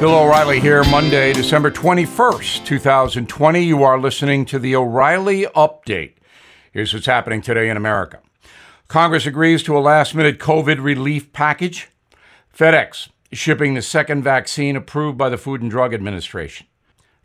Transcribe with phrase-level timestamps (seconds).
[0.00, 3.62] Bill O'Reilly here, Monday, December 21st, 2020.
[3.62, 6.14] You are listening to the O'Reilly Update.
[6.72, 8.20] Here's what's happening today in America
[8.88, 11.88] Congress agrees to a last minute COVID relief package.
[12.56, 16.66] FedEx shipping the second vaccine approved by the Food and Drug Administration.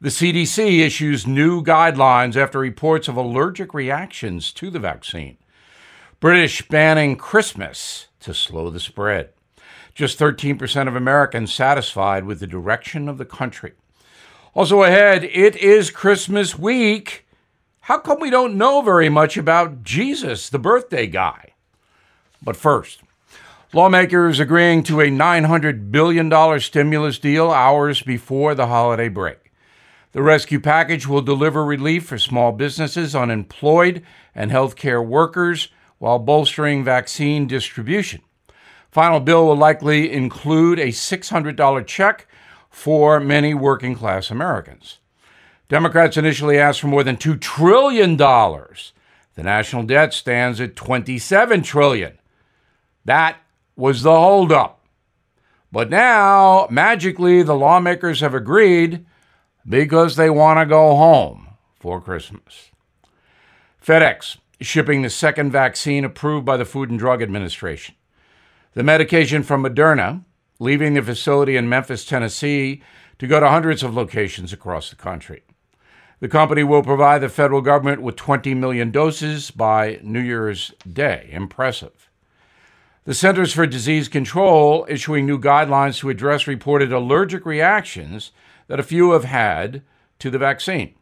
[0.02, 5.38] The CDC issues new guidelines after reports of allergic reactions to the vaccine.
[6.20, 9.30] British banning Christmas to slow the spread.
[9.96, 13.72] Just 13% of Americans satisfied with the direction of the country.
[14.54, 17.26] Also ahead, it is Christmas week.
[17.80, 21.54] How come we don't know very much about Jesus, the birthday guy?
[22.44, 23.04] But first,
[23.72, 29.54] lawmakers agreeing to a $900 billion stimulus deal hours before the holiday break.
[30.12, 35.70] The rescue package will deliver relief for small businesses, unemployed, and healthcare workers
[36.00, 38.22] while bolstering vaccine distribution.
[38.96, 42.28] Final bill will likely include a $600 check
[42.70, 45.00] for many working class Americans.
[45.68, 48.16] Democrats initially asked for more than $2 trillion.
[48.16, 48.64] The
[49.36, 52.18] national debt stands at 27 trillion.
[53.04, 53.36] That
[53.76, 54.80] was the holdup.
[55.74, 59.06] But now, magically, the lawmakers have agreed
[59.68, 61.50] because they want to go home
[61.82, 62.72] for Christmas.
[63.86, 67.96] FedEx shipping the second vaccine approved by the Food and Drug Administration.
[68.76, 70.26] The medication from Moderna,
[70.60, 72.84] leaving the facility in Memphis, Tennessee,
[73.20, 75.44] to go to hundreds of locations across the country.
[76.20, 81.30] The company will provide the federal government with 20 million doses by New Year's Day.
[81.32, 82.10] Impressive.
[83.06, 88.32] The Centers for Disease Control issuing new guidelines to address reported allergic reactions
[88.68, 89.84] that a few have had
[90.20, 90.96] to the vaccine.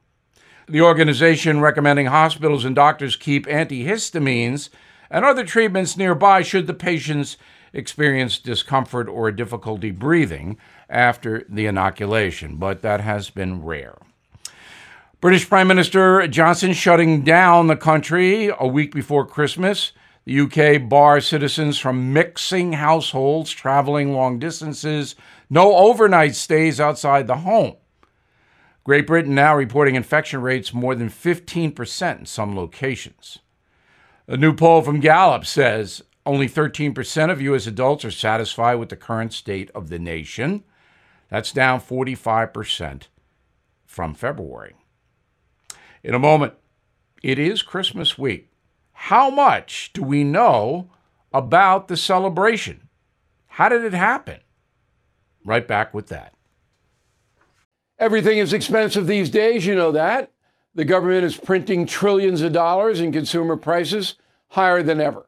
[0.70, 4.70] The organization recommending hospitals and doctors keep antihistamines
[5.10, 7.38] and other treatments nearby should the patients
[7.74, 10.58] experience discomfort or difficulty breathing
[10.90, 13.98] after the inoculation, but that has been rare.
[15.20, 19.94] British Prime Minister Johnson shutting down the country a week before Christmas.
[20.26, 25.16] The UK bars citizens from mixing households, traveling long distances,
[25.50, 27.76] no overnight stays outside the home.
[28.84, 33.40] Great Britain now reporting infection rates more than 15% in some locations.
[34.28, 37.68] A new poll from Gallup says only 13% of U.S.
[37.68, 40.64] adults are satisfied with the current state of the nation.
[41.30, 43.04] That's down 45%
[43.86, 44.76] from February.
[46.04, 46.54] In a moment,
[47.22, 48.50] it is Christmas week.
[48.94, 50.90] How much do we know
[51.34, 52.90] about the celebration?
[53.48, 54.40] How did it happen?
[55.46, 56.34] Right back with that.
[58.00, 60.32] Everything is expensive these days, you know that.
[60.76, 64.16] The government is printing trillions of dollars and consumer prices
[64.50, 65.28] higher than ever.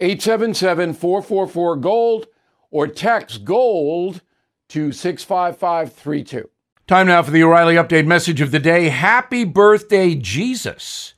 [0.00, 2.26] 877 444 GOLD
[2.70, 4.20] or text GOLD
[4.68, 6.48] to 65532.
[6.86, 8.88] Time now for the O'Reilly Update message of the day.
[8.88, 11.14] Happy birthday, Jesus.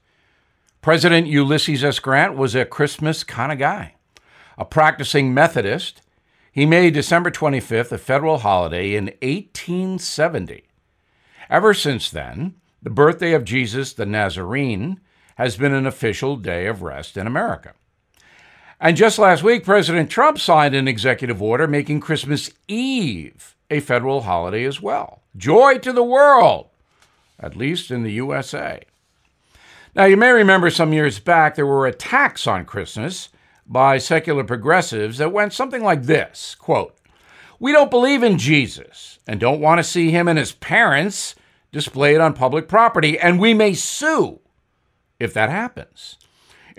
[0.81, 1.99] President Ulysses S.
[1.99, 3.95] Grant was a Christmas kind of guy.
[4.57, 6.03] A practicing Methodist,
[6.51, 10.65] he made December 25th a federal holiday in 1870.
[11.49, 15.01] Ever since then, the birthday of Jesus the Nazarene
[15.37, 17.75] has been an official day of rest in America.
[18.81, 24.23] And just last week, President Trump signed an executive order making Christmas Eve a federal
[24.23, 25.21] holiday as well.
[25.37, 26.71] Joy to the world,
[27.39, 28.83] at least in the USA.
[29.95, 33.29] Now, you may remember some years back there were attacks on Christmas
[33.67, 36.97] by secular progressives that went something like this quote,
[37.59, 41.35] We don't believe in Jesus and don't want to see him and his parents
[41.71, 44.41] displayed on public property, and we may sue
[45.21, 46.17] if that happens.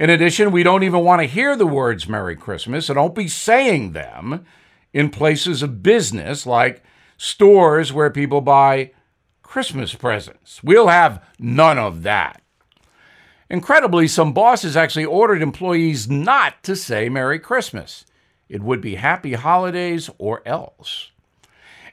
[0.01, 3.27] In addition, we don't even want to hear the words Merry Christmas, so don't be
[3.27, 4.43] saying them
[4.93, 6.83] in places of business like
[7.17, 8.93] stores where people buy
[9.43, 10.63] Christmas presents.
[10.63, 12.41] We'll have none of that.
[13.47, 18.03] Incredibly, some bosses actually ordered employees not to say Merry Christmas.
[18.49, 21.11] It would be Happy Holidays or else.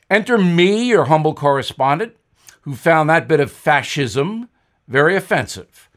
[0.09, 2.17] Enter me, your humble correspondent,
[2.63, 4.49] who found that bit of fascism
[4.87, 5.88] very offensive.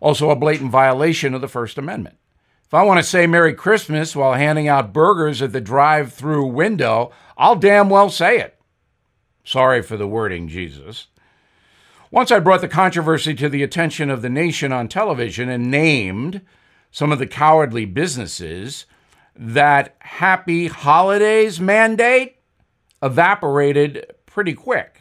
[0.00, 2.16] Also, a blatant violation of the First Amendment.
[2.64, 6.46] If I want to say Merry Christmas while handing out burgers at the drive through
[6.46, 8.58] window, I'll damn well say it.
[9.42, 11.06] Sorry for the wording, Jesus.
[12.10, 16.42] Once I brought the controversy to the attention of the nation on television and named
[16.90, 18.86] some of the cowardly businesses,
[19.34, 22.36] that happy holidays mandate
[23.02, 25.00] evaporated pretty quick.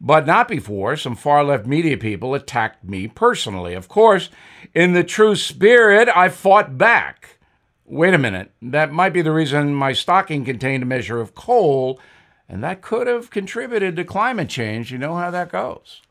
[0.00, 3.74] But not before some far left media people attacked me personally.
[3.74, 4.30] Of course,
[4.74, 7.38] in the true spirit, I fought back.
[7.84, 11.98] Wait a minute, that might be the reason my stocking contained a measure of coal,
[12.48, 14.92] and that could have contributed to climate change.
[14.92, 16.02] You know how that goes.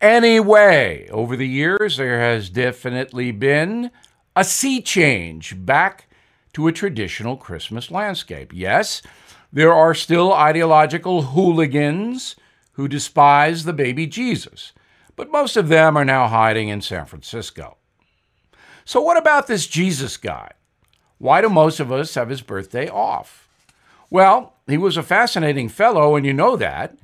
[0.00, 3.90] Anyway, over the years, there has definitely been
[4.34, 6.06] a sea change back
[6.52, 8.52] to a traditional Christmas landscape.
[8.52, 9.00] Yes,
[9.52, 12.36] there are still ideological hooligans
[12.76, 14.72] who despise the baby Jesus,
[15.16, 17.76] but most of them are now hiding in San Francisco.
[18.84, 20.52] So, what about this Jesus guy?
[21.18, 23.48] Why do most of us have his birthday off?
[24.10, 26.96] Well, he was a fascinating fellow, and you know that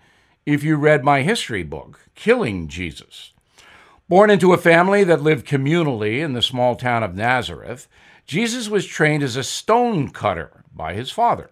[0.44, 3.32] if you read my history book, Killing Jesus.
[4.08, 7.88] Born into a family that lived communally in the small town of Nazareth,
[8.26, 11.50] Jesus was trained as a stone cutter by his father.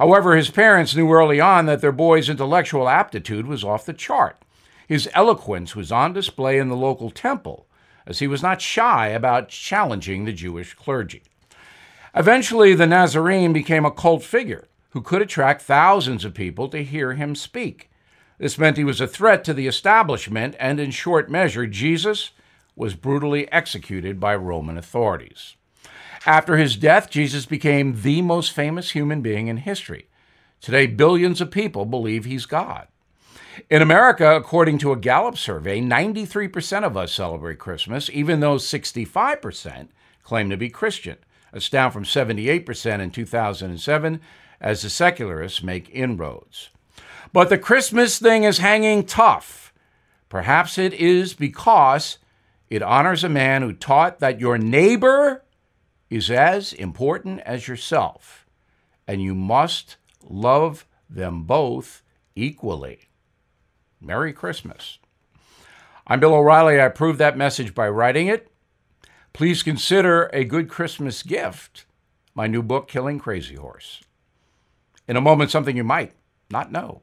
[0.00, 4.38] However, his parents knew early on that their boy's intellectual aptitude was off the chart.
[4.88, 7.66] His eloquence was on display in the local temple,
[8.06, 11.22] as he was not shy about challenging the Jewish clergy.
[12.14, 17.12] Eventually, the Nazarene became a cult figure who could attract thousands of people to hear
[17.12, 17.90] him speak.
[18.38, 22.30] This meant he was a threat to the establishment, and in short measure, Jesus
[22.74, 25.56] was brutally executed by Roman authorities.
[26.26, 30.06] After his death, Jesus became the most famous human being in history.
[30.60, 32.88] Today, billions of people believe he's God.
[33.70, 39.88] In America, according to a Gallup survey, 93% of us celebrate Christmas, even though 65%
[40.22, 41.16] claim to be Christian.
[41.52, 44.20] That's down from 78% in 2007
[44.60, 46.68] as the secularists make inroads.
[47.32, 49.72] But the Christmas thing is hanging tough.
[50.28, 52.18] Perhaps it is because
[52.68, 55.42] it honors a man who taught that your neighbor
[56.10, 58.46] is as important as yourself,
[59.06, 62.02] and you must love them both
[62.34, 63.08] equally.
[64.00, 64.98] Merry Christmas.
[66.06, 66.80] I'm Bill O'Reilly.
[66.80, 68.50] I approve that message by writing it.
[69.32, 71.86] Please consider a good Christmas gift
[72.34, 74.02] my new book, Killing Crazy Horse.
[75.08, 76.12] In a moment, something you might
[76.48, 77.02] not know.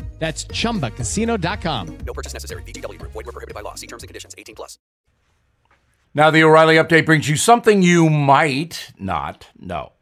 [0.21, 1.97] That's ChumbaCasino.com.
[2.05, 2.61] No purchase necessary.
[2.61, 3.11] VGW Group.
[3.11, 3.73] Void were prohibited by law.
[3.73, 4.35] See terms and conditions.
[4.37, 4.77] 18 plus.
[6.13, 9.93] Now, the O'Reilly Update brings you something you might not know.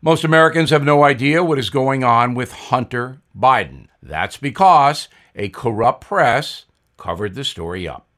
[0.00, 3.88] Most Americans have no idea what is going on with Hunter Biden.
[4.02, 6.64] That's because a corrupt press
[6.96, 8.08] covered the story up.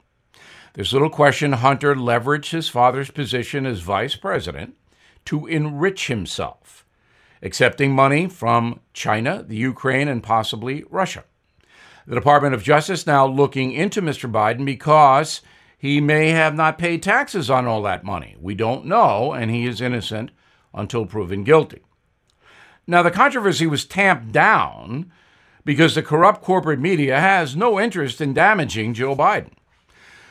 [0.75, 4.76] There's little question Hunter leveraged his father's position as vice president
[5.25, 6.84] to enrich himself
[7.45, 11.25] accepting money from China, the Ukraine, and possibly Russia.
[12.07, 14.31] The Department of Justice now looking into Mr.
[14.31, 15.43] Biden because
[15.79, 18.37] he may have not paid taxes on all that money.
[18.41, 20.31] We don't know, and he is innocent
[20.73, 21.83] until proven guilty.
[22.87, 25.13] Now, the controversy was tamped down
[25.65, 29.53] because the corrupt corporate media has no interest in damaging Joe Biden.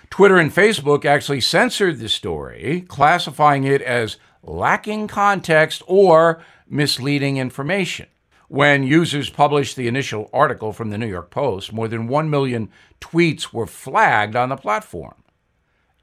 [0.10, 6.44] Twitter and Facebook actually censored the story, classifying it as lacking context or
[6.74, 8.08] misleading information.
[8.50, 12.70] When users published the initial article from the New York Post, more than 1 million
[13.00, 15.24] tweets were flagged on the platform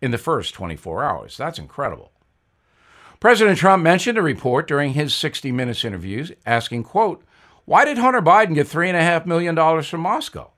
[0.01, 1.37] in the first 24 hours.
[1.37, 2.13] That's incredible.
[3.19, 7.23] President Trump mentioned a report during his 60 Minutes interviews asking, quote,
[7.67, 10.51] why did Hunter Biden get $3.5 million from Moscow?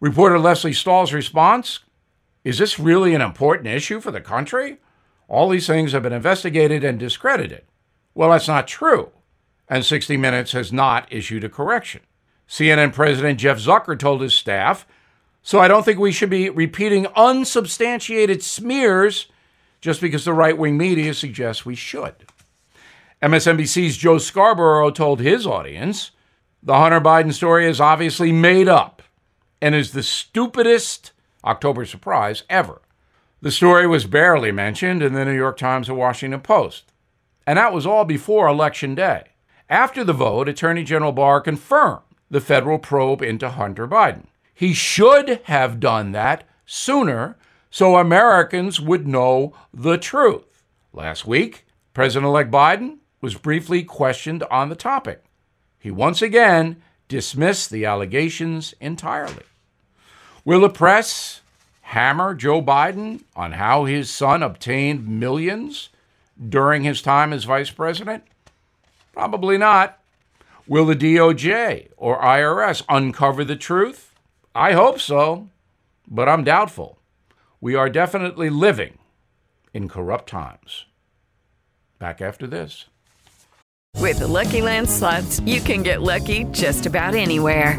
[0.00, 1.80] Reporter Lesley Stahl's response,
[2.42, 4.78] is this really an important issue for the country?
[5.28, 7.64] All these things have been investigated and discredited.
[8.14, 9.12] Well, that's not true
[9.70, 12.02] and 60 Minutes has not issued a correction.
[12.48, 14.84] CNN President Jeff Zucker told his staff
[15.42, 19.28] So I don't think we should be repeating unsubstantiated smears
[19.80, 22.14] just because the right wing media suggests we should.
[23.22, 26.10] MSNBC's Joe Scarborough told his audience
[26.62, 29.02] the Hunter Biden story is obviously made up
[29.62, 31.12] and is the stupidest
[31.44, 32.82] October surprise ever.
[33.40, 36.92] The story was barely mentioned in the New York Times or Washington Post.
[37.46, 39.29] And that was all before Election Day.
[39.70, 44.26] After the vote, Attorney General Barr confirmed the federal probe into Hunter Biden.
[44.52, 47.38] He should have done that sooner
[47.70, 50.64] so Americans would know the truth.
[50.92, 55.22] Last week, President elect Biden was briefly questioned on the topic.
[55.78, 59.44] He once again dismissed the allegations entirely.
[60.44, 61.42] Will the press
[61.82, 65.90] hammer Joe Biden on how his son obtained millions
[66.48, 68.24] during his time as vice president?
[69.12, 69.98] Probably not.
[70.66, 74.14] Will the DOJ or IRS uncover the truth?
[74.54, 75.48] I hope so,
[76.08, 76.98] but I'm doubtful.
[77.60, 78.98] We are definitely living
[79.74, 80.86] in corrupt times.
[81.98, 82.86] Back after this.
[83.96, 87.78] With the Lucky Land slots, you can get lucky just about anywhere.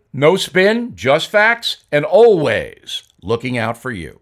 [0.13, 4.20] No spin, just facts, and always looking out for you.